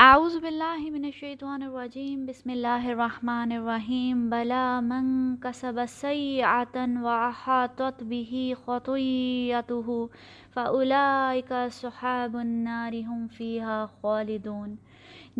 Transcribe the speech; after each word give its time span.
اعوذ 0.00 0.36
باللہ 0.40 0.90
من 0.90 1.04
الشیطان 1.04 1.62
الرجیم، 1.62 2.26
بسم 2.26 2.50
اللہ 2.50 2.84
الرحمن 2.88 3.52
الرحیم، 3.52 4.28
بلا 4.30 4.80
من 4.82 5.08
کسب 5.42 5.80
سیعتا 5.90 6.84
وعحاطت 7.02 8.04
به 8.12 8.44
خطیته 8.66 9.96
فاولائک 10.54 11.52
صحاب 11.80 12.36
النار 12.42 12.98
هم 13.00 13.26
فیها 13.40 13.80
خالدون۔ 13.96 14.78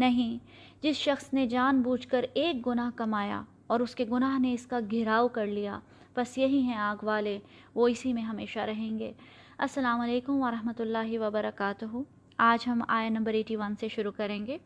نہیں، 0.04 0.36
جس 0.82 1.06
شخص 1.06 1.32
نے 1.40 1.46
جان 1.54 1.82
بوجھ 1.82 2.06
کر 2.08 2.30
ایک 2.34 2.66
گناہ 2.66 2.90
کمایا 2.96 3.40
اور 3.66 3.88
اس 3.88 3.94
کے 3.94 4.10
گناہ 4.10 4.38
نے 4.48 4.54
اس 4.54 4.66
کا 4.66 4.84
گھراؤ 4.90 5.28
کر 5.40 5.46
لیا، 5.54 5.80
بس 6.16 6.38
یہی 6.38 6.66
ہیں 6.66 6.84
آگ 6.90 7.08
والے، 7.12 7.38
وہ 7.74 7.88
اسی 7.94 8.12
میں 8.12 8.28
ہمیشہ 8.34 8.70
رہیں 8.74 8.98
گے۔ 8.98 9.12
السلام 9.58 10.00
علیکم 10.00 10.42
ورحمۃ 10.42 10.86
اللہ 10.88 11.18
وبرکاتہ۔ 11.18 11.96
آج 12.38 12.68
ہم 12.68 12.82
آیت 12.88 13.10
نمبر 13.10 13.32
ایٹی 13.32 13.56
ون 13.56 13.74
سے 13.80 13.88
شروع 13.88 14.10
کریں 14.16 14.46
گے۔ 14.46 14.58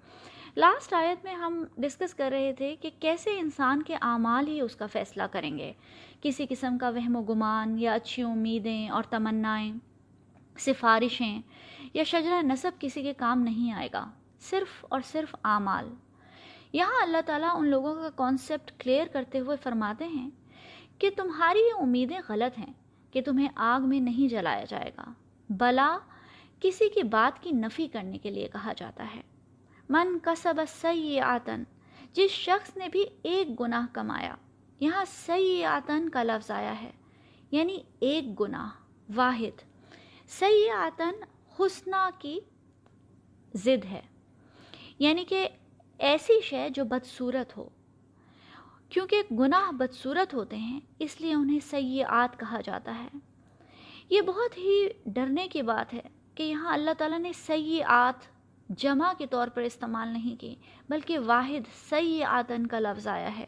لاسٹ 0.56 0.92
آیت 0.92 1.24
میں 1.24 1.34
ہم 1.34 1.64
ڈسکس 1.78 2.14
کر 2.14 2.28
رہے 2.30 2.52
تھے 2.52 2.76
کہ 2.80 2.90
کیسے 3.00 3.38
انسان 3.38 3.82
کے 3.82 3.96
اعمال 4.02 4.48
ہی 4.48 4.60
اس 4.60 4.76
کا 4.76 4.86
فیصلہ 4.86 5.22
کریں 5.32 5.58
گے۔ 5.58 5.72
کسی 6.22 6.46
قسم 6.48 6.78
کا 6.78 6.88
وہم 6.88 7.16
و 7.16 7.22
گمان 7.22 7.78
یا 7.78 7.94
اچھی 7.94 8.22
امیدیں 8.22 8.88
اور 8.88 9.02
تمنائیں، 9.02 9.72
سفارشیں 10.58 11.40
یا 11.94 12.04
شجرہ 12.04 12.42
نصب 12.42 12.80
کسی 12.80 13.02
کے 13.02 13.12
کام 13.12 13.42
نہیں 13.42 13.72
آئے 13.72 13.88
گا، 13.92 14.10
صرف 14.40 14.84
اور 14.88 15.00
صرف 15.04 15.34
اعمال۔ 15.44 15.94
یہاں 16.72 17.02
اللہ 17.02 17.20
تعالیٰ 17.26 17.50
ان 17.54 17.68
لوگوں 17.68 17.94
کا 17.94 18.10
کانسیپٹ 18.16 18.72
کلیئر 18.78 19.06
کرتے 19.06 19.38
ہوئے 19.38 19.56
فرماتے 19.62 20.06
ہیں 20.06 20.30
کہ 20.98 21.10
تمہاری 21.16 21.58
یہ 21.58 21.80
امیدیں 21.80 22.20
غلط 22.28 22.58
ہیں 22.58 22.72
کہ 23.10 23.20
تمہیں 23.20 23.48
آگ 23.54 23.88
میں 23.88 24.00
نہیں 24.00 24.28
جلایا 24.28 24.64
جائے 24.68 24.90
گا، 24.98 25.12
بلا 25.50 25.98
کسی 26.62 26.88
کی 26.88 27.02
بات 27.02 27.42
کی 27.42 27.50
نفی 27.50 27.86
کرنے 27.86 28.18
کے 28.18 28.30
لیے 28.30 28.48
کہا 28.52 28.72
جاتا 28.76 29.06
ہے۔ 29.14 29.20
من 29.88 30.18
کسب 30.18 30.54
سی 30.68 31.20
آتن 31.20 31.62
جس 32.12 32.30
شخص 32.30 32.76
نے 32.76 32.88
بھی 32.88 33.04
ایک 33.22 33.60
گناہ 33.60 33.86
کمایا، 33.92 34.34
یہاں 34.80 35.04
سی 35.04 35.64
آتن 35.64 36.08
کا 36.08 36.22
لفظ 36.22 36.50
آیا 36.50 36.82
ہے 36.82 36.90
یعنی 37.50 37.78
ایک 38.00 38.40
گناہ، 38.40 38.70
واحد۔ 39.14 39.62
سی 40.28 40.70
آتن 40.70 41.10
حسنہ 41.58 42.10
کی 42.18 42.38
ضد 43.54 43.84
ہے 43.84 44.00
یعنی 44.98 45.24
کہ 45.24 45.48
ایسی 45.98 46.40
شے 46.40 46.68
جو 46.74 46.84
بدصورت 46.84 47.56
ہو۔ 47.56 47.68
کیونکہ 48.88 49.22
گناہ 49.30 49.70
بدصورت 49.70 50.34
ہوتے 50.34 50.56
ہیں، 50.56 50.80
اس 50.98 51.20
لیے 51.20 51.34
انہیں 51.34 51.60
سیئات 51.60 52.40
کہا 52.40 52.60
جاتا 52.60 52.98
ہے۔ 52.98 53.18
یہ 54.10 54.20
بہت 54.20 54.58
ہی 54.58 54.88
ڈرنے 55.06 55.48
کی 55.48 55.62
بات 55.62 55.94
ہے۔ 55.94 56.21
کہ 56.34 56.42
یہاں 56.42 56.72
اللہ 56.72 56.90
تعالیٰ 56.98 57.18
نے 57.18 57.32
سیئات 57.32 58.32
جمع 58.68 59.12
کے 59.18 59.26
طور 59.26 59.48
پر 59.48 59.62
استعمال 59.62 60.08
نہیں 60.08 60.40
کی، 60.40 60.54
بلکہ 60.88 61.18
واحد 61.18 61.88
سیئاتن 61.88 62.66
کا 62.66 62.78
لفظ 62.78 63.06
آیا 63.06 63.38
ہے۔ 63.38 63.46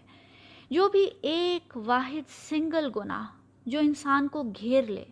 جو 0.71 0.89
بھی 0.89 1.11
ایک 1.23 1.73
واحد 1.77 2.31
سنگل 2.49 2.91
گناہ 2.97 3.27
جو 3.67 3.79
انسان 3.79 4.29
کو 4.29 4.43
گھیر 4.43 4.83
لے، 4.83 5.05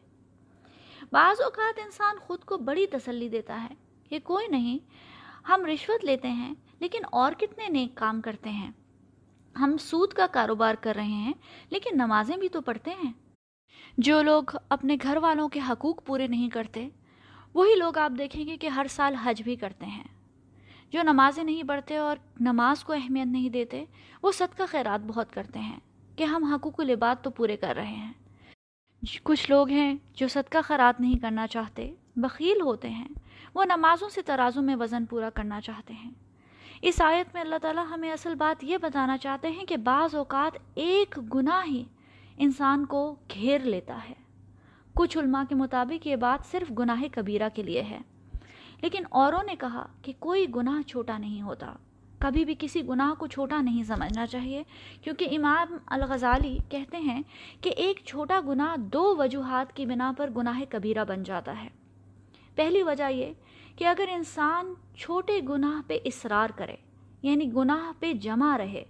بعض 1.12 1.40
اوقات 1.40 1.78
انسان 1.84 2.16
خود 2.20 2.44
کو 2.44 2.56
بڑی 2.56 2.86
تسلی 2.86 3.28
دیتا 3.28 3.62
ہے 3.62 3.74
کہ 4.08 4.18
کوئی 4.18 4.46
نہیں، 4.46 4.78
ہم 5.48 5.66
رشوت 5.66 6.04
لیتے 6.04 6.28
ہیں، 6.28 6.54
لیکن 6.78 6.98
اور 7.12 7.32
کتنے 7.32 7.68
نیک 7.68 7.94
کام 7.94 8.20
کرتے 8.20 8.50
ہیں۔ 8.50 8.72
ہم 9.56 9.76
سود 9.76 10.12
کا 10.12 10.26
کاروبار 10.26 10.74
کر 10.80 10.94
رہے 10.94 11.04
ہیں، 11.04 11.32
لیکن 11.70 11.90
نمازیں 11.94 12.36
بھی 12.36 12.48
تو 12.48 12.60
پڑھتے 12.60 12.90
ہیں۔ 13.04 13.12
جو 13.98 14.22
لوگ 14.22 14.42
اپنے 14.68 14.96
گھر 15.02 15.16
والوں 15.16 15.48
کے 15.48 15.60
حقوق 15.68 16.04
پورے 16.04 16.26
نہیں 16.26 16.50
کرتے 16.50 16.88
وہی 17.54 17.74
لوگ 17.74 17.98
آپ 17.98 18.12
دیکھیں 18.18 18.46
گے 18.46 18.56
کہ 18.56 18.66
ہر 18.66 18.86
سال 18.90 19.14
حج 19.14 19.42
بھی 19.42 19.56
کرتے 19.56 19.86
ہیں۔ 19.86 20.04
جو 20.90 21.02
نمازیں 21.02 21.44
نہیں 21.44 21.62
پڑھتے 21.62 21.96
اور 21.96 22.16
نماز 22.40 22.84
کو 22.84 22.92
اہمیت 22.92 23.26
نہیں 23.26 23.48
دیتے، 23.48 23.84
وہ 24.22 24.32
صدقہ 24.32 24.62
خیرات 24.68 25.04
بہت 25.06 25.32
کرتے 25.32 25.58
ہیں 25.58 25.78
کہ 26.16 26.24
ہم 26.24 26.44
حقوق 26.44 26.80
و 26.80 26.82
لباد 26.82 27.24
تو 27.24 27.30
پورے 27.30 27.56
کر 27.56 27.74
رہے 27.74 27.92
ہیں۔ 27.92 28.12
کچھ 29.22 29.50
لوگ 29.50 29.68
ہیں 29.68 29.94
جو 30.14 30.28
صدقہ 30.28 30.58
خیرات 30.64 31.00
نہیں 31.00 31.18
کرنا 31.18 31.46
چاہتے، 31.46 31.94
بخیل 32.16 32.60
ہوتے 32.60 32.90
ہیں، 32.90 33.08
وہ 33.54 33.64
نمازوں 33.64 34.08
سے 34.08 34.22
ترازوں 34.22 34.62
میں 34.62 34.76
وزن 34.76 35.04
پورا 35.04 35.30
کرنا 35.30 35.60
چاہتے 35.60 35.94
ہیں۔ 35.94 36.10
اس 36.82 37.02
آیت 37.02 37.34
میں 37.34 37.42
اللہ 37.42 37.56
تعالیٰ 37.62 37.84
ہمیں 37.90 38.12
اصل 38.12 38.34
بات 38.34 38.64
یہ 38.64 38.78
بتانا 38.78 39.18
چاہتے 39.18 39.50
ہیں 39.50 39.64
کہ 39.64 39.76
بعض 39.76 40.14
اوقات 40.14 40.58
ایک 40.74 41.18
گناہ 41.34 41.64
ہی 41.66 41.84
انسان 42.38 42.86
کو 42.86 43.16
گھیر 43.34 43.58
لیتا 43.58 43.98
ہے۔ 44.08 44.21
کچھ 44.94 45.18
علماء 45.18 45.42
کے 45.48 45.54
مطابق 45.54 46.06
یہ 46.06 46.16
بات 46.16 46.46
صرف 46.50 46.72
گناہ 46.78 47.02
کبیرہ 47.12 47.48
کے 47.54 47.62
لیے 47.62 47.82
ہے۔ 47.82 47.98
لیکن 48.80 49.02
اوروں 49.10 49.42
نے 49.42 49.56
کہا 49.56 49.86
کہ 50.02 50.12
کوئی 50.18 50.46
گناہ 50.56 50.88
چھوٹا 50.88 51.18
نہیں 51.18 51.42
ہوتا۔ 51.42 51.72
کبھی 52.18 52.44
بھی 52.44 52.54
کسی 52.58 52.88
گناہ 52.88 53.14
کو 53.14 53.26
چھوٹا 53.26 53.60
نہیں 53.60 53.82
سمجھنا 53.82 54.26
چاہیے، 54.26 54.62
کیونکہ 55.02 55.28
امام 55.30 55.76
الغزالی 55.86 56.58
کہتے 56.68 56.96
ہیں 56.96 57.22
کہ 57.60 57.68
ایک 57.68 58.00
چھوٹا 58.04 58.40
گناہ 58.46 58.80
دو 58.80 59.16
وجوہات 59.16 59.76
کی 59.76 59.86
بنا 59.86 60.12
پر 60.16 60.30
گناہ 60.36 60.60
کبیرہ 60.68 61.04
بن 61.04 61.22
جاتا 61.22 61.62
ہے۔ 61.62 61.68
پہلی 62.54 62.82
وجہ 62.82 63.10
یہ 63.10 63.32
کہ 63.76 63.84
اگر 63.84 64.04
انسان 64.08 64.74
چھوٹے 64.96 65.40
گناہ 65.48 65.88
پہ 65.88 65.98
اصرار 66.04 66.48
کرے 66.56 66.76
یعنی 67.22 67.52
گناہ 67.56 67.92
پہ 68.00 68.12
جمع 68.12 68.58
رہے 68.58 68.84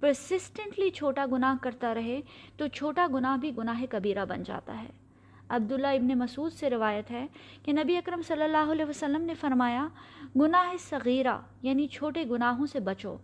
پرسسٹنٹلی 0.00 0.90
چھوٹا 0.90 1.26
گناہ 1.32 1.54
کرتا 1.62 1.94
رہے، 1.94 2.20
تو 2.56 2.66
چھوٹا 2.66 3.06
گناہ 3.14 3.36
بھی 3.36 3.56
گناہ 3.58 3.82
کبیرہ 3.90 4.24
بن 4.24 4.42
جاتا 4.42 4.82
ہے۔ 4.82 5.05
عبداللہ 5.48 5.86
ابن 5.86 6.18
مسعود 6.18 6.52
سے 6.52 6.70
روایت 6.70 7.10
ہے 7.10 7.26
کہ 7.62 7.72
نبی 7.72 7.96
اکرم 7.96 8.22
صلی 8.22 8.42
اللہ 8.42 8.72
علیہ 8.72 8.84
وسلم 8.84 9.22
نے 9.22 9.34
فرمایا، 9.34 9.88
گناہ 10.36 10.76
صغیرہ 10.80 11.38
یعنی 11.62 11.86
چھوٹے 11.86 12.24
گناہوں 12.30 12.66
سے 12.66 12.80
بچو۔ 12.80 13.16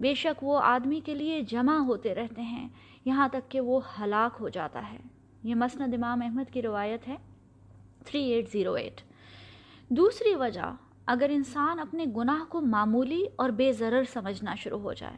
بے 0.00 0.14
شک 0.14 0.44
وہ 0.44 0.60
آدمی 0.62 1.00
کے 1.00 1.14
لیے 1.14 1.40
جمع 1.42 1.76
ہوتے 1.76 2.14
رہتے 2.14 2.42
ہیں، 2.42 2.68
یہاں 3.04 3.28
تک 3.28 3.50
کہ 3.50 3.60
وہ 3.60 3.80
ہلاک 4.00 4.36
ہو 4.40 4.48
جاتا 4.48 4.92
ہے۔ 4.92 4.98
یہ 5.44 5.54
مسند 5.54 5.94
امام 5.94 6.22
احمد 6.22 6.52
کی 6.52 6.62
روایت 6.62 7.08
ہے 7.08 7.16
3808 8.04 9.02
دوسری 9.88 10.34
وجہ، 10.34 10.74
اگر 11.06 11.30
انسان 11.30 11.80
اپنے 11.80 12.04
گناہ 12.16 12.44
کو 12.48 12.60
معمولی 12.60 13.24
اور 13.36 13.50
بے 13.50 13.72
ضرر 13.72 14.02
سمجھنا 14.12 14.54
شروع 14.54 14.78
ہو 14.78 14.92
جائے، 14.92 15.16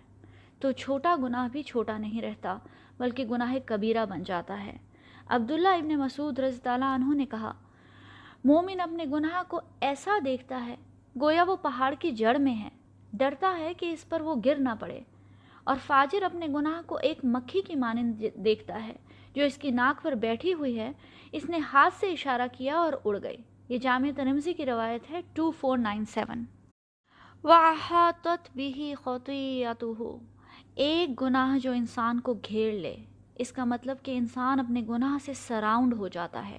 تو 0.58 0.72
چھوٹا 0.72 1.16
گناہ 1.22 1.48
بھی 1.52 1.62
چھوٹا 1.62 1.98
نہیں 1.98 2.22
رہتا، 2.22 2.58
بلکہ 2.98 3.24
گناہ 3.24 3.54
کبیرہ 3.66 4.06
بن 4.06 4.22
جاتا 4.22 4.64
ہے۔ 4.64 4.76
عبداللہ 5.26 5.68
ابن 5.68 5.88
مسعود 5.88 6.38
رضی 6.38 6.68
اللہ 6.68 6.84
عنہ 6.84 7.14
نے 7.14 7.26
کہا، 7.26 7.52
مومن 8.44 8.80
اپنے 8.80 9.04
گناہ 9.12 9.42
کو 9.48 9.60
ایسا 9.80 10.18
دیکھتا 10.24 10.66
ہے، 10.66 10.76
گویا 11.20 11.42
وہ 11.42 11.56
پہاڑ 11.56 11.94
کی 11.98 12.10
جڑ 12.10 12.38
میں 12.38 12.54
ہے۔ 12.54 12.68
ڈرتا 13.12 13.56
ہے 13.58 13.74
کہ 13.74 13.92
اس 13.92 14.08
پر 14.08 14.20
وہ 14.20 14.34
گر 14.44 14.56
نہ 14.58 14.68
پڑے۔ 14.80 15.00
اور 15.64 15.76
فاجر 15.86 16.22
اپنے 16.22 16.46
گناہ 16.46 16.82
کو 16.86 16.98
ایک 17.02 17.18
مکھی 17.24 17.62
کی 17.62 17.74
مانند 17.74 18.22
دیکھتا 18.34 18.86
ہے، 18.86 18.96
جو 19.34 19.44
اس 19.44 19.56
کی 19.56 19.70
ناک 19.70 20.02
پر 20.02 20.12
بیٹھی 20.12 20.54
ہوئی 20.54 20.78
ہے۔ 20.78 20.92
اس 21.32 21.48
نے 21.48 21.58
ہاتھ 21.72 21.94
سے 21.94 22.12
اشارہ 22.12 22.46
کیا 22.52 22.76
اور 22.76 22.92
اڑ 23.04 23.18
گئی۔ 23.22 23.36
یہ 23.68 23.78
جامع 23.78 24.10
تنمزی 24.16 24.52
کی 24.52 24.66
روایت 24.66 25.10
ہے، 25.10 25.20
ٹو 25.32 25.50
فور 25.50 25.78
نائن 25.78 26.04
سیون۔ 26.04 26.44
بھی 28.54 28.94
خطیتہ 29.04 30.18
ایک 30.74 31.22
گناہ 31.22 31.58
جو 31.58 31.72
انسان 31.72 32.20
کو 32.20 32.34
گھیر 32.34 32.72
لے۔ 32.72 32.96
اس 33.34 33.52
کا 33.52 33.64
مطلب 33.64 33.96
کہ 34.02 34.18
انسان 34.18 34.60
اپنے 34.60 34.82
گناہ 34.88 35.24
سے 35.24 35.34
سراؤنڈ 35.34 35.94
ہو 35.94 36.08
جاتا 36.08 36.48
ہے۔ 36.48 36.58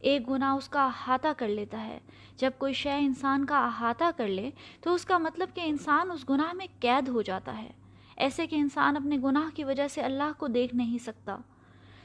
ایک 0.00 0.30
گناہ 0.30 0.54
اس 0.54 0.68
کا 0.68 0.86
احاطہ 0.86 1.28
کر 1.36 1.48
لیتا 1.48 1.84
ہے۔ 1.84 1.98
جب 2.36 2.50
کوئی 2.58 2.72
شے 2.72 2.98
انسان 2.98 3.44
کا 3.44 3.66
احاطہ 3.66 4.04
کر 4.16 4.28
لے، 4.28 4.50
تو 4.80 4.94
اس 4.94 5.04
کا 5.04 5.18
مطلب 5.18 5.48
کہ 5.54 5.60
انسان 5.64 6.10
اس 6.10 6.30
گناہ 6.30 6.52
میں 6.52 6.66
قید 6.80 7.08
ہو 7.08 7.22
جاتا 7.22 7.58
ہے۔ 7.58 7.70
ایسے 8.16 8.46
کہ 8.46 8.56
انسان 8.56 8.96
اپنے 8.96 9.18
گناہ 9.24 9.56
کی 9.56 9.64
وجہ 9.64 9.88
سے 9.88 10.00
اللہ 10.00 10.32
کو 10.38 10.46
دیکھ 10.46 10.74
نہیں 10.74 10.98
سکتا، 10.98 11.36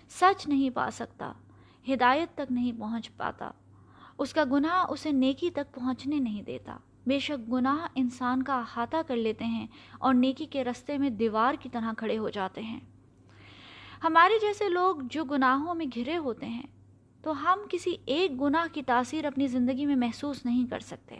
سچ 0.09 0.47
نہیں 0.47 0.69
پا 0.69 0.89
سکتا، 0.93 1.33
ہدایت 1.89 2.29
تک 2.33 2.51
نہیں 2.51 2.71
پہنچ 2.79 3.17
پاتا۔ 3.17 3.51
اس 4.17 4.33
کا 4.33 4.43
گناہ 4.51 4.85
اسے 4.89 5.11
نیکی 5.11 5.49
تک 5.49 5.75
پہنچنے 5.75 6.19
نہیں 6.19 6.41
دیتا۔ 6.41 6.77
بے 7.07 7.19
شک 7.19 7.51
گناہ 7.51 7.87
انسان 7.95 8.43
کا 8.43 8.59
احاطہ 8.59 8.97
کر 9.07 9.15
لیتے 9.15 9.45
ہیں 9.45 9.67
اور 9.99 10.13
نیکی 10.13 10.45
کے 10.45 10.63
رستے 10.63 10.97
میں 10.97 11.09
دیوار 11.09 11.53
کی 11.53 11.69
طرح 11.69 11.93
کھڑے 11.97 12.17
ہو 12.17 12.29
جاتے 12.29 12.61
ہیں۔ 12.61 12.79
ہمارے 14.03 14.33
جیسے 14.41 14.69
لوگ 14.69 14.95
جو 15.09 15.23
گناہوں 15.23 15.75
میں 15.75 15.85
گھرے 15.95 16.17
ہوتے 16.17 16.45
ہیں، 16.45 16.63
تو 17.21 17.43
ہم 17.43 17.59
کسی 17.69 17.95
ایک 18.05 18.41
گناہ 18.41 18.73
کی 18.73 18.81
تاثیر 18.81 19.25
اپنی 19.25 19.47
زندگی 19.47 19.85
میں 19.85 19.95
محسوس 19.95 20.45
نہیں 20.45 20.67
کر 20.67 20.79
سکتے۔ 20.79 21.19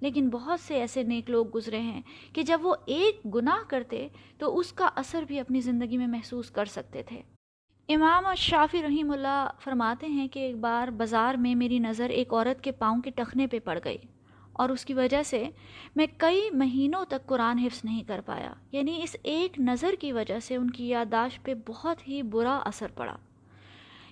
لیکن 0.00 0.28
بہت 0.28 0.60
سے 0.60 0.74
ایسے 0.74 1.02
نیک 1.02 1.30
لوگ 1.30 1.46
گزرے 1.54 1.80
ہیں 1.80 2.02
کہ 2.32 2.42
جب 2.42 2.60
وہ 2.62 2.74
ایک 2.86 3.34
گناہ 3.34 3.68
کرتے، 3.68 4.08
تو 4.38 4.58
اس 4.58 4.72
کا 4.72 4.90
اثر 4.94 5.22
بھی 5.22 5.40
اپنی 5.40 5.60
زندگی 5.60 5.98
میں 5.98 6.06
محسوس 6.06 6.50
کر 6.50 6.64
سکتے 6.64 7.02
تھے۔ 7.02 7.22
امام 7.88 8.34
شافی 8.34 8.82
رحیم 8.82 9.10
اللہ 9.10 9.50
فرماتے 9.60 10.06
ہیں 10.06 10.28
کہ 10.28 10.40
ایک 10.40 10.56
بار 10.56 10.88
بازار 10.88 11.34
میں 11.34 11.54
میری 11.54 11.78
نظر 11.78 12.08
ایک 12.08 12.32
عورت 12.32 12.64
کے 12.64 12.72
پاؤں 12.72 13.02
کے 13.02 13.10
ٹخنے 13.10 13.46
پہ 13.46 13.58
پڑ 13.58 13.78
گئی۔ 13.84 13.98
اور 14.54 14.68
اس 14.68 14.84
کی 14.84 14.94
وجہ 14.94 15.22
سے 15.22 15.48
میں 15.96 16.06
کئی 16.16 16.50
مہینوں 16.50 17.04
تک 17.04 17.26
قرآن 17.26 17.58
حفظ 17.58 17.80
نہیں 17.84 18.02
کر 18.02 18.20
پایا۔ 18.26 18.52
یعنی 18.72 19.00
اس 19.02 19.16
ایک 19.22 19.60
نظر 19.60 19.94
کی 20.00 20.12
وجہ 20.12 20.40
سے 20.40 20.56
ان 20.56 20.70
کی 20.70 20.88
یادداشت 20.88 21.44
پہ 21.44 21.54
بہت 21.66 22.08
ہی 22.08 22.22
برا 22.22 22.56
اثر 22.56 22.86
پڑا۔ 22.94 23.16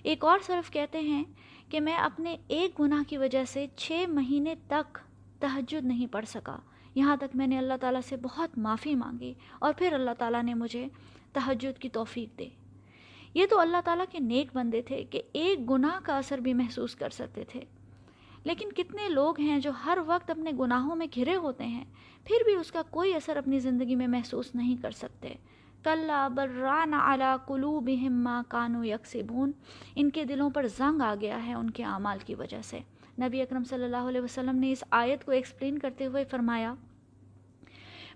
ایک 0.03 0.25
اور 0.25 0.39
صرف 0.45 0.71
کہتے 0.71 0.99
ہیں 0.99 1.23
کہ 1.69 1.79
میں 1.79 1.95
اپنے 1.95 2.37
ایک 2.47 2.79
گناہ 2.79 3.09
کی 3.09 3.17
وجہ 3.17 3.43
سے 3.45 3.67
چھ 3.75 4.05
مہینے 4.07 4.55
تک 4.67 4.99
تہجد 5.39 5.85
نہیں 5.85 6.07
پڑھ 6.07 6.25
سکا۔ 6.25 6.57
یہاں 6.95 7.15
تک 7.15 7.35
میں 7.35 7.47
نے 7.47 7.57
اللہ 7.57 7.73
تعالیٰ 7.81 8.01
سے 8.05 8.17
بہت 8.17 8.57
معافی 8.57 8.95
مانگی 8.95 9.33
اور 9.59 9.73
پھر 9.77 9.93
اللہ 9.93 10.11
تعالیٰ 10.17 10.43
نے 10.43 10.53
مجھے 10.53 10.87
تہجد 11.33 11.79
کی 11.79 11.89
توفیق 11.89 12.39
دے 12.39 12.47
یہ 13.33 13.45
تو 13.49 13.59
اللہ 13.59 13.77
تعالیٰ 13.85 14.05
کے 14.11 14.19
نیک 14.19 14.47
بندے 14.53 14.81
تھے 14.81 15.03
کہ 15.03 15.21
ایک 15.33 15.69
گناہ 15.69 15.99
کا 16.03 16.17
اثر 16.17 16.37
بھی 16.37 16.53
محسوس 16.53 16.95
کر 16.95 17.09
سکتے 17.09 17.43
تھے۔ 17.43 17.61
لیکن 18.43 18.71
کتنے 18.71 19.09
لوگ 19.09 19.39
ہیں 19.39 19.59
جو 19.59 19.71
ہر 19.85 19.97
وقت 20.05 20.29
اپنے 20.29 20.51
گناہوں 20.59 20.95
میں 20.95 21.07
گھرے 21.15 21.35
ہوتے 21.35 21.63
ہیں، 21.63 21.83
پھر 22.23 22.43
بھی 22.45 22.55
اس 22.55 22.71
کا 22.71 22.81
کوئی 22.89 23.13
اثر 23.13 23.37
اپنی 23.37 23.59
زندگی 23.59 23.95
میں 23.95 24.07
محسوس 24.07 24.55
نہیں 24.55 24.75
کر 24.81 24.91
سکتے۔ 24.91 25.33
کلّا 25.83 26.27
بران 26.27 26.93
اعلیٰ 26.93 27.35
کلو 27.47 27.79
بہما 27.79 28.41
کانو 28.47 28.83
یکسبون۔ 28.83 29.51
ان 29.95 30.09
کے 30.09 30.25
دلوں 30.25 30.49
پر 30.49 30.67
زنگ 30.67 31.01
آ 31.01 31.13
گیا 31.21 31.45
ہے 31.45 31.53
ان 31.53 31.69
کے 31.69 31.83
اعمال 31.83 32.17
کی 32.25 32.35
وجہ 32.35 32.61
سے۔ 32.61 32.79
نبی 33.21 33.41
اکرم 33.41 33.63
صلی 33.63 33.83
اللہ 33.83 34.09
علیہ 34.09 34.21
وسلم 34.21 34.55
نے 34.55 34.71
اس 34.71 34.83
آیت 34.91 35.25
کو 35.25 35.31
ایکسپلین 35.31 35.77
کرتے 35.77 36.05
ہوئے 36.05 36.23
فرمایا، 36.23 36.73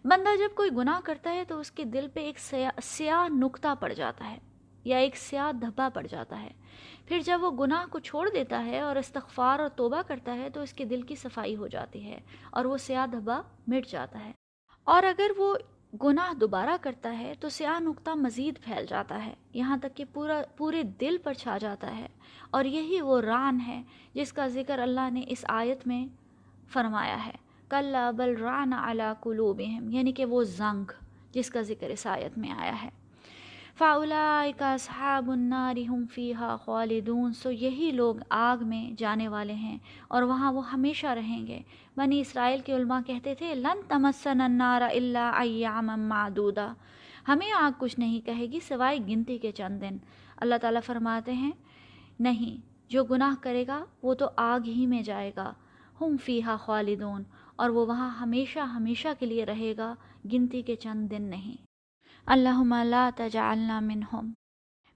بندہ 0.06 0.36
جب 0.40 0.56
کوئی 0.56 0.70
گناہ 0.78 1.00
کرتا 1.04 1.34
ہے 1.34 1.44
تو 1.44 1.60
اس 1.60 1.72
کے 1.72 1.84
دل 1.84 2.08
پہ 2.14 2.20
ایک 2.20 2.40
سیاہ 2.84 3.28
نقطہ 3.30 3.74
پڑ 3.80 3.94
جاتا 3.94 4.30
ہے۔ 4.30 4.38
یا 4.88 4.98
ایک 4.98 5.18
سیاہ 5.18 5.52
دھبا 5.52 5.90
پڑ 5.94 6.08
جاتا 6.08 6.42
ہے۔ 6.42 6.50
پھر 7.06 7.20
جب 7.20 7.40
وہ 7.44 7.52
گناہ 7.52 7.86
کو 7.90 8.00
چھوڑ 8.00 8.30
دیتا 8.34 8.66
ہے 8.66 8.80
اور 8.80 8.96
استغفار 8.96 9.60
اور 9.60 9.70
توبہ 9.70 10.02
کرتا 10.08 10.36
ہے 10.36 10.50
تو 10.50 10.62
اس 10.62 10.74
کے 10.74 10.86
دل 10.86 11.02
کی 11.02 11.16
صفائی 11.16 11.56
ہو 11.56 11.68
جاتی 11.68 12.06
ہے 12.06 12.20
اور 12.52 12.66
وہ 12.66 12.78
سیاہ 12.78 13.08
دھبا 13.08 13.42
مٹ 13.68 13.88
جاتا 13.88 14.26
ہے۔ 14.26 14.32
اور 14.84 15.04
اگر 15.04 15.32
وہ 15.38 15.56
گناہ 16.04 16.34
دوبارہ 16.34 16.70
کرتا 16.82 17.18
ہے 17.20 17.34
تو 17.40 17.50
سیاہ 17.50 17.80
نقطہ 17.80 18.12
مزید 18.12 18.60
پھیل 18.64 18.86
جاتا 18.90 19.26
ہے۔ 19.26 19.34
یہاں 19.54 19.78
تک 19.78 19.96
کہ 19.96 20.06
پورا، 20.14 20.42
پورے 20.58 20.84
دل 20.84 21.18
پر 21.24 21.34
چھا 21.34 21.58
جاتا 21.58 21.98
ہے۔ 21.98 22.08
اور 22.50 22.66
یہی 22.66 23.02
وہ 23.02 23.22
ران 23.22 23.60
ہے 23.68 23.84
جس 24.14 24.34
کا 24.34 24.48
ذکر 24.48 24.80
اللہ 24.80 25.10
نے 25.12 25.22
اس 25.28 25.46
آیت 25.48 25.88
میں 25.88 26.08
فرمایا 26.68 27.26
ہے۔ 27.26 27.36
کل 27.70 27.96
بل 28.18 28.36
ران 28.38 28.74
علا 28.74 29.14
قلوبہم 29.22 29.90
یعنی 29.90 30.12
کہ 30.12 30.26
وہ 30.26 30.44
زنگ 30.44 30.92
جس 31.32 31.50
کا 31.50 31.62
ذکر 31.62 31.90
اس 31.90 32.08
آیت 32.08 32.38
میں 32.38 32.52
آیا 32.52 32.84
ہے۔ 32.84 32.90
فاؤلائکا 33.78 34.78
صحاب 34.80 35.32
النار 35.32 35.76
ہم 35.90 36.06
فیہا 36.14 36.56
خالدون 36.56 37.34
سو 37.34 37.52
یہی 37.52 37.92
لوگ 37.92 38.16
آگ 38.30 38.58
میں 38.68 38.92
جانے 38.98 39.28
والے 39.28 39.54
ہیں 39.54 39.78
اور 40.08 40.24
وہاں 40.24 40.52
وہ 40.52 40.72
ہمیشہ 40.72 41.08
رہیں 41.08 41.48
گے۔ 41.48 41.60
بنی 41.98 42.20
اسرائیل 42.20 42.60
کے 42.60 42.76
علماء 42.76 43.00
کہتے 43.06 43.36
تھے، 43.36 43.56
لن 43.56 43.82
تمسن 43.88 44.42
النار 44.42 44.82
الا 44.82 45.30
ایام 45.30 45.88
معدودہ 45.88 46.74
ہمیں 47.28 47.52
آگ 47.52 47.72
کچھ 47.78 48.00
نہیں 48.00 48.26
کہے 48.26 48.46
گی 48.46 48.60
سوائے 48.60 48.98
گنتی 48.98 49.38
کے 49.38 49.52
چند 49.52 49.82
دن۔ 49.82 49.98
اللہ 50.38 50.56
تعالیٰ 50.62 50.82
فرماتے 50.86 51.34
ہیں، 51.34 51.52
نہیں، 52.20 52.62
جو 52.90 53.04
گناہ 53.04 53.36
کرے 53.42 53.68
گا 53.68 53.86
وہ 54.04 54.14
تو 54.14 54.30
آگ 54.36 54.60
ہی 54.68 54.86
میں 54.86 55.02
جائے 55.02 55.32
گا۔ 55.36 55.54
ہم 56.02 56.18
فیہا 56.24 56.58
خالدون 56.58 57.24
اور 57.56 57.70
وہ 57.70 57.86
وہاں 57.86 58.10
ہمیشہ 58.10 58.60
ہمیشہ 58.60 59.08
کے 59.20 59.26
لیے 59.26 59.46
رہے 59.46 59.74
گا، 59.78 59.96
گنتی 60.34 60.62
کے 60.62 60.76
چند 60.76 61.12
دن 61.12 61.22
نہیں۔ 61.22 61.67
اللہم 62.28 62.76
لا 62.84 63.10
تجعلنا 63.16 63.80
منہم۔ 63.80 64.32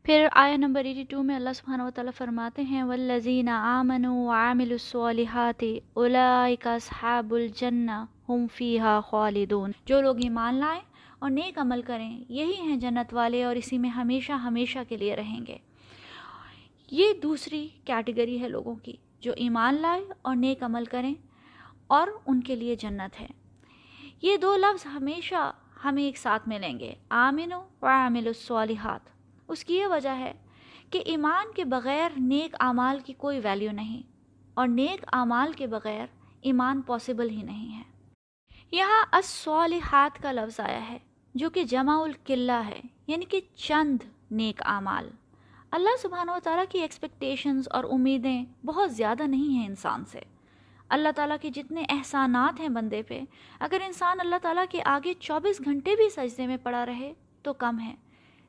پھر 0.04 0.28
آیا 0.31 0.56
نمبر 0.56 0.86
82 0.86 1.24
میں 1.24 1.36
اللہ 1.36 1.50
سبحانہ 1.56 1.83
وتعالی 1.83 2.12
فرماتے 2.18 2.62
ہیں، 2.62 2.83
والذین 2.83 3.50
آمنوا 3.50 4.16
وعاملوا 4.16 4.72
الصالحات 4.72 5.63
اولئک 5.94 6.68
اصحاب 6.68 7.33
الجنہ 7.33 8.06
ہم 8.30 8.45
فیہا 8.54 9.00
خالدون۔ 9.01 9.72
جو 9.86 10.01
لوگ 10.01 10.16
ایمان 10.18 10.56
لائیں 10.56 10.81
اور 11.19 11.30
نیک 11.30 11.57
عمل 11.57 11.81
کریں، 11.81 12.24
یہی 12.30 12.62
ہیں 12.62 12.78
جنت 12.78 13.13
والے 13.13 13.44
اور 13.44 13.56
اسی 13.56 13.77
میں 13.77 13.89
ہمیشہ 13.89 14.31
ہمیشہ 14.31 14.80
کے 14.89 14.98
لیے 14.98 15.16
رہیں 15.16 15.45
گے۔ 15.48 15.57
یہ 16.92 17.13
دوسری 17.24 17.68
کیٹیگری 17.86 18.42
ہے 18.42 18.48
لوگوں 18.48 18.75
کی، 18.75 18.95
جو 19.19 19.34
ایمان 19.36 19.75
لائے 19.75 20.06
اور 20.22 20.36
نیک 20.36 20.63
عمل 20.63 20.86
کریں 20.86 21.13
اور 21.88 22.07
ان 22.27 22.42
کے 22.42 22.56
لیے 22.56 22.75
جنت 22.75 23.22
ہے۔ 23.22 23.27
یہ 24.22 24.38
دو 24.38 24.57
لفظ 24.57 24.86
ہمیشہ 24.86 25.51
ہمیں 25.83 26.04
ایک 26.04 26.18
ساتھ 26.18 26.50
ملیں 26.50 26.80
گے۔ 26.80 26.94
آمن 27.10 27.54
و 27.54 27.86
عامل 27.86 28.28
الصالحات۔ 28.28 29.01
اس 29.48 29.66
کی 29.66 29.75
یہ 29.75 29.86
وجہ 29.86 30.10
ہے 30.10 30.33
کہ 30.89 31.01
ایمان 31.06 31.45
کے 31.56 31.66
بغیر 31.66 32.10
نیک 32.18 32.56
اعمال 32.60 33.00
کی 33.06 33.13
کوئی 33.13 33.39
ویلیو 33.44 33.72
نہیں 33.72 34.01
اور 34.54 34.68
نیک 34.68 35.06
اعمال 35.13 35.54
کے 35.54 35.68
بغیر 35.68 36.06
ایمان 36.42 36.81
پاسبل 36.81 37.30
ہی 37.30 37.42
نہیں 37.42 37.78
ہے۔ 37.78 37.83
یہاں 38.72 39.06
الصالحات 39.12 40.24
کا 40.24 40.31
لفظ 40.31 40.60
آیا 40.60 40.89
ہے، 40.89 40.98
جو 41.36 41.50
کہ 41.50 41.63
جمع 41.63 42.04
القلہ 42.04 42.51
ہے 42.51 42.80
یعنی 43.07 43.25
کہ 43.25 43.42
چند 43.56 43.98
نیک 44.31 44.62
اعمال۔ 44.66 45.10
اللہ 45.72 46.01
سبحانہ 46.01 46.31
و 46.31 46.38
تعالیٰ 46.44 46.63
کی 46.69 46.80
ایکسپیکٹیشنز 46.80 47.68
اور 47.72 47.84
امیدیں 47.84 48.45
بہت 48.66 48.94
زیادہ 48.94 49.24
نہیں 49.24 49.54
ہیں 49.54 49.68
انسان 49.68 50.06
سے۔ 50.06 50.22
اللہ 50.92 51.10
تعالیٰ 51.16 51.38
کے 51.42 51.50
جتنے 51.50 51.84
احسانات 51.90 52.60
ہیں 52.60 52.70
بندے 52.70 53.04
پہ، 53.04 53.22
اگر 53.60 53.78
انسان 53.86 54.18
اللہ 54.20 54.36
تعالیٰ 54.42 54.64
کے 54.70 54.82
آگے 54.86 55.14
چوبیس 55.14 55.62
گھنٹے 55.66 55.96
بھی 55.96 56.10
سجدے 56.10 56.48
میں 56.48 56.58
پڑا 56.64 56.86
رہے 56.86 57.14
تو 57.42 57.54
کم 57.54 57.80
ہے۔ 57.80 57.96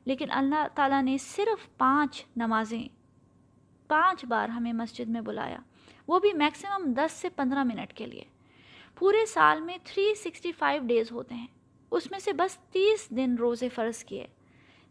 لیکن 0.05 0.25
اللہ 0.29 0.67
تعالیٰ 0.75 1.01
نے 1.01 1.17
صرف 1.17 1.77
پانچ 1.77 2.25
نمازیں، 2.37 2.83
پانچ 3.87 4.25
بار 4.25 4.49
ہمیں 4.49 4.73
مسجد 4.73 5.09
میں 5.09 5.21
بلایا، 5.21 5.57
وہ 6.07 6.19
بھی 6.19 6.33
میکسیمم 6.33 6.93
دس 6.93 7.11
سے 7.11 7.29
پندرہ 7.29 7.63
منٹ 7.63 7.93
کے 7.93 8.05
لیے۔ 8.05 8.23
پورے 8.95 9.25
سال 9.25 9.61
میں 9.61 9.77
تھری 9.83 10.15
سکسٹی 10.15 10.51
فائیو 10.51 10.81
ڈیز 10.85 11.11
ہوتے 11.11 11.35
ہیں، 11.35 11.47
اس 11.91 12.11
میں 12.11 12.19
سے 12.19 12.33
بس 12.33 12.57
تیس 12.57 13.09
دن 13.09 13.35
روزے 13.39 13.69
فرض 13.69 14.03
کیے۔ 14.03 14.27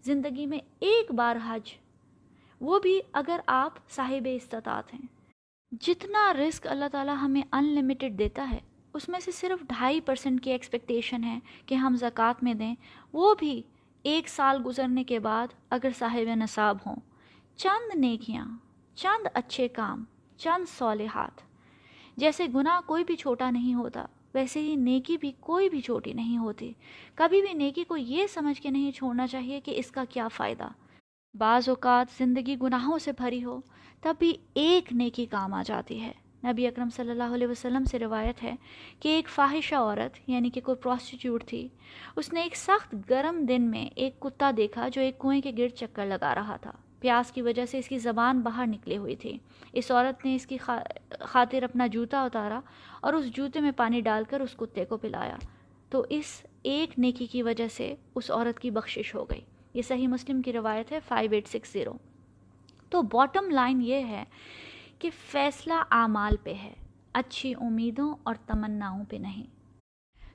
زندگی 0.02 0.46
میں 0.46 0.58
ایک 0.80 1.12
بار 1.12 1.36
حج، 1.46 1.74
وہ 2.60 2.78
بھی 2.78 3.00
اگر 3.12 3.40
آپ 3.46 3.90
صاحب 3.90 4.28
استطاعت 4.34 4.94
ہیں۔ 4.94 5.21
جتنا 5.80 6.32
رسک 6.32 6.66
اللہ 6.66 6.84
تعالیٰ 6.92 7.16
ہمیں 7.22 7.42
ان 7.52 7.64
لمیٹڈ 7.64 8.18
دیتا 8.18 8.50
ہے، 8.50 8.58
اس 8.94 9.08
میں 9.08 9.20
سے 9.20 9.30
صرف 9.30 9.62
ڈھائی 9.62 10.00
پرسنٹ 10.00 10.44
کی 10.44 10.50
ایکسپیکٹیشن 10.50 11.24
ہے 11.24 11.38
کہ 11.66 11.74
ہم 11.74 11.96
زکوٰۃ 11.96 12.32
میں 12.42 12.54
دیں۔ 12.54 12.74
وہ 13.12 13.34
بھی 13.34 13.62
ایک 14.02 14.28
سال 14.28 14.62
گزرنے 14.66 15.04
کے 15.04 15.18
بعد 15.18 15.46
اگر 15.70 15.88
صاحب 15.98 16.34
نصاب 16.34 16.76
ہوں۔ 16.86 16.96
چند 17.56 17.98
نیکیاں، 17.98 18.44
چند 18.94 19.26
اچھے 19.34 19.68
کام، 19.68 20.04
چند 20.36 20.64
صالحات۔ 20.78 21.40
جیسے 22.16 22.46
گناہ 22.54 22.80
کوئی 22.86 23.04
بھی 23.04 23.16
چھوٹا 23.16 23.50
نہیں 23.50 23.74
ہوتا، 23.74 24.06
ویسے 24.34 24.60
ہی 24.60 24.76
نیکی 24.76 25.16
بھی 25.18 25.32
کوئی 25.40 25.70
بھی 25.70 25.80
چھوٹی 25.80 26.12
نہیں 26.12 26.38
ہوتی۔ 26.38 26.72
کبھی 27.14 27.42
بھی 27.42 27.52
نیکی 27.52 27.84
کو 27.84 27.96
یہ 27.96 28.26
سمجھ 28.26 28.62
کے 28.62 28.70
نہیں 28.70 28.90
چھوڑنا 28.90 29.26
چاہیے 29.26 29.60
کہ 29.60 29.74
اس 29.76 29.90
کا 29.90 30.04
کیا 30.04 30.28
فائدہ۔ 30.28 30.68
بعض 31.34 31.68
اوقات 31.68 32.18
زندگی 32.18 32.56
گناہوں 32.62 32.98
سے 32.98 33.12
بھری 33.12 33.44
ہو، 33.44 33.60
تب 34.00 34.14
بھی 34.18 34.32
ایک 34.54 34.92
نیکی 34.92 35.26
کام 35.26 35.54
آ 35.54 35.62
جاتی 35.66 36.00
ہے۔ 36.00 36.12
نبی 36.44 36.66
اکرم 36.66 36.88
صلی 36.90 37.10
اللہ 37.10 37.34
علیہ 37.34 37.46
وسلم 37.46 37.84
سے 37.84 37.98
روایت 37.98 38.42
ہے 38.42 38.54
کہ 39.00 39.08
ایک 39.08 39.28
فاحشہ 39.28 39.74
عورت 39.74 40.30
یعنی 40.30 40.50
کہ 40.50 40.60
کوئی 40.60 40.76
پروسٹیٹیوٹ 40.76 41.44
تھی، 41.44 41.68
اس 42.16 42.32
نے 42.32 42.42
ایک 42.42 42.56
سخت 42.56 42.94
گرم 43.10 43.44
دن 43.44 43.62
میں 43.62 43.86
ایک 43.94 44.20
کتا 44.20 44.50
دیکھا 44.56 44.88
جو 44.88 45.00
ایک 45.00 45.18
کنویں 45.18 45.40
کے 45.40 45.52
گرد 45.58 45.76
چکر 45.76 46.06
لگا 46.06 46.34
رہا 46.34 46.56
تھا۔ 46.56 46.72
پیاس 47.00 47.32
کی 47.32 47.42
وجہ 47.42 47.66
سے 47.66 47.78
اس 47.78 47.88
کی 47.88 47.98
زبان 47.98 48.40
باہر 48.40 48.66
نکلی 48.66 48.96
ہوئی 48.96 49.16
تھی۔ 49.16 49.38
اس 49.72 49.90
عورت 49.90 50.24
نے 50.24 50.34
اس 50.34 50.46
کی 50.46 50.56
خاطر 51.20 51.62
اپنا 51.62 51.86
جوتا 51.86 52.22
اتارا 52.22 52.60
اور 53.00 53.12
اس 53.12 53.26
جوتے 53.26 53.60
میں 53.60 53.72
پانی 53.76 54.00
ڈال 54.00 54.24
کر 54.30 54.40
اس 54.40 54.54
کتے 54.56 54.84
کو 54.84 54.96
پلایا۔ 54.96 55.36
تو 55.90 56.04
اس 56.10 56.42
ایک 56.62 56.98
نیکی 56.98 57.26
کی 57.26 57.42
وجہ 57.42 57.68
سے 57.68 57.94
اس 58.14 58.30
عورت 58.30 58.60
کی 58.60 58.70
بخشش 58.70 59.14
ہو 59.14 59.24
گئی۔ 59.24 59.40
یہ 59.74 59.82
صحیح 59.82 60.08
مسلم 60.08 60.42
کی 60.42 60.52
روایت 60.52 60.92
ہے 60.92 60.98
فائیو 61.08 61.30
ایٹ 61.32 61.48
سکس 61.48 61.72
زیرو 61.72 61.92
تو 62.90 63.02
باٹم 63.02 63.50
لائن 63.50 63.82
یہ 63.82 64.04
ہے 64.06 64.24
کہ 64.98 65.10
فیصلہ 65.30 65.74
اعمال 65.90 66.36
پہ 66.42 66.54
ہے، 66.54 66.74
اچھی 67.12 67.54
امیدوں 67.60 68.14
اور 68.22 68.34
تمناؤں 68.46 69.04
پہ 69.04 69.16
نہیں۔ 69.16 69.46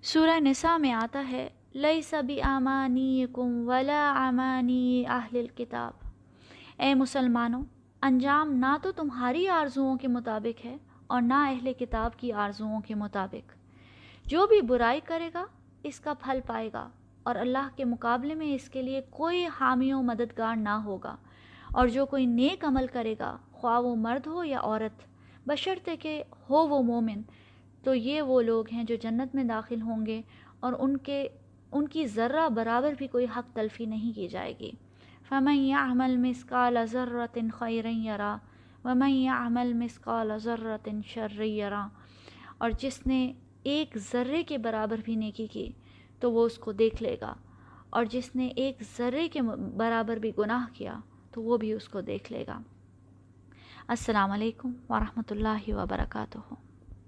سورہ 0.02 0.40
نساء 0.40 0.78
میں 0.78 0.92
آتا 0.92 1.24
ہے 1.32 1.50
لئی 1.76 2.02
سبھی 2.02 2.42
آمانی 2.42 3.26
کم 3.34 3.70
ولا 3.70 4.14
آمانی 4.18 5.04
اہل 5.08 5.38
الکتاب 5.38 5.94
اے 6.78 6.94
مسلمانوں، 6.94 7.64
انجام 8.02 8.54
نہ 8.54 8.76
تو 8.82 8.92
تمہاری 8.92 9.48
آرزوؤں 9.48 9.98
کے 9.98 10.08
مطابق 10.08 10.66
ہے 10.66 10.78
اور 11.08 11.22
نہ 11.22 11.34
اہل 11.34 11.74
کتاب 11.74 12.20
کی 12.20 12.32
آرزوؤں 12.32 12.82
کے 12.82 12.96
مطابق۔ 12.96 13.52
جو 14.26 14.48
بھی 14.48 14.62
برائی 14.62 15.00
کرے 15.06 15.30
گا، 15.34 15.46
اس 15.84 16.00
کا 16.00 16.14
پھل 16.14 16.40
پائے 16.48 16.70
گا۔ 16.74 16.90
اور 17.28 17.36
اللہ 17.36 17.70
کے 17.76 17.86
مقابلے 17.86 18.36
میں 18.36 18.56
اس 18.56 18.70
کے 18.70 18.82
لیے 18.82 19.02
کوئی 19.10 19.46
حامی 19.60 19.94
و 19.94 20.02
مددگار 20.02 20.56
نہ 20.56 20.70
ہوگا۔ 20.70 21.16
اور 21.74 21.88
جو 21.88 22.06
کوئی 22.06 22.26
نیک 22.26 22.66
عمل 22.66 22.88
کرے 22.88 23.16
گا، 23.20 23.38
خواہ 23.52 23.80
وہ 23.80 23.96
مرد 23.96 24.28
ہو 24.28 24.44
یا 24.44 24.60
عورت 24.60 25.04
بشرط 25.48 25.90
کہ 26.00 26.24
ہو 26.50 26.68
وہ 26.68 26.82
مومن، 26.82 27.22
تو 27.84 27.96
یہ 27.96 28.22
وہ 28.22 28.42
لوگ 28.42 28.66
ہیں 28.72 28.84
جو 28.84 28.96
جنت 28.96 29.36
میں 29.36 29.44
داخل 29.44 29.82
ہوں 29.82 30.06
گے 30.06 30.22
اور 30.60 30.74
ان 30.80 30.98
کے، 30.98 31.28
ان 31.72 31.88
کی 31.88 32.08
ذرہ 32.08 32.50
برابر 32.50 32.94
بھی 32.98 33.08
کوئی 33.08 33.26
حق 33.38 33.56
تلفی 33.56 33.86
نہیں 33.86 34.14
کی 34.14 34.28
جائے 34.28 34.54
گی۔ 34.60 34.72
فمن 35.30 35.56
يعمل 35.56 36.18
مثقال 36.18 36.78
ذرة 36.92 37.48
خيرا 37.54 37.90
يرى، 37.90 38.36
ومن 38.86 39.10
يعمل 39.10 39.74
مثقال 39.74 40.32
ذرة 40.38 41.00
شرا 41.06 41.44
يرى۔ 41.44 41.88
اور 42.58 42.72
جس 42.80 43.08
نے 43.08 43.34
ایک 43.64 43.98
ذرے 43.98 44.44
کے 44.44 44.58
برابر 44.58 44.98
بھی 45.06 45.16
نیکی 45.16 45.48
کی 45.48 45.72
تو 46.20 46.32
وہ 46.32 46.46
اس 46.46 46.58
کو 46.58 46.72
دیکھ 46.72 47.04
لے 47.04 47.18
گا۔ 47.22 47.34
اور 47.90 48.06
جس 48.06 48.36
نے 48.36 48.48
ایک 48.48 48.84
ذرے 48.98 49.28
کے 49.28 49.42
برابر 49.78 50.18
بھی 50.18 50.32
گناہ 50.38 50.66
کیا 50.74 51.00
تو 51.32 51.42
وہ 51.42 51.58
بھی 51.58 51.74
اس 51.74 51.90
کو 51.90 52.02
دیکھ 52.02 52.32
لے 52.32 52.46
گا۔ 52.48 52.60
السلام 53.88 54.32
علیکم 54.32 54.72
ورحمۃ 54.90 55.32
اللہ 55.32 55.74
وبرکاتہ۔ 55.74 56.67